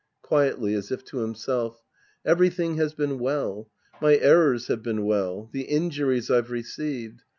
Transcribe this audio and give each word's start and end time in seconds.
{Quietly, 0.23 0.73
as 0.73 0.91
if 0.91 1.05
to 1.05 1.17
himself^ 1.17 1.75
Every 2.25 2.49
thing 2.49 2.77
has 2.77 2.95
been 2.95 3.19
well. 3.19 3.69
My 4.01 4.15
errors 4.15 4.65
have 4.65 4.81
been 4.81 5.05
well. 5.05 5.51
The 5.53 5.65
injuries 5.65 6.31
I've 6.31 6.49
received. 6.49 7.21